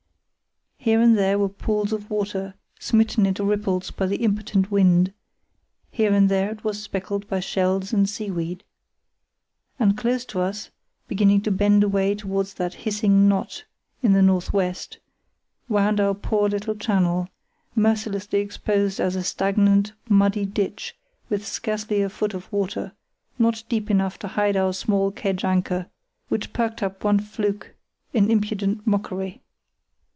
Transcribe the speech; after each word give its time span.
Here 0.83 0.99
and 0.99 1.15
there 1.15 1.37
were 1.37 1.47
pools 1.47 1.93
of 1.93 2.09
water, 2.09 2.55
smitten 2.79 3.27
into 3.27 3.43
ripples 3.43 3.91
by 3.91 4.07
the 4.07 4.15
impotent 4.23 4.71
wind; 4.71 5.13
here 5.91 6.11
and 6.11 6.27
there 6.27 6.49
it 6.49 6.63
was 6.63 6.81
speckled 6.81 7.27
by 7.29 7.39
shells 7.39 7.93
and 7.93 8.09
seaweed. 8.09 8.63
And 9.77 9.95
close 9.95 10.25
to 10.25 10.39
us, 10.41 10.71
beginning 11.07 11.41
to 11.41 11.51
bend 11.51 11.83
away 11.83 12.15
towards 12.15 12.55
that 12.55 12.73
hissing 12.73 13.27
knot 13.27 13.63
in 14.01 14.13
the 14.13 14.23
north 14.23 14.53
west, 14.53 14.97
wound 15.69 15.99
our 15.99 16.15
poor 16.15 16.49
little 16.49 16.73
channel, 16.73 17.29
mercilessly 17.75 18.39
exposed 18.39 18.99
as 18.99 19.15
a 19.15 19.21
stagnant, 19.23 19.93
muddy 20.09 20.47
ditch 20.47 20.95
with 21.29 21.45
scarcely 21.45 22.01
a 22.01 22.09
foot 22.09 22.33
of 22.33 22.51
water, 22.51 22.93
not 23.37 23.63
deep 23.69 23.91
enough 23.91 24.17
to 24.17 24.29
hide 24.29 24.57
our 24.57 24.73
small 24.73 25.11
kedge 25.11 25.45
anchor, 25.45 25.91
which 26.29 26.53
perked 26.53 26.81
up 26.81 27.03
one 27.03 27.19
fluke 27.19 27.75
in 28.13 28.31
impudent 28.31 28.87
mockery. 28.87 29.43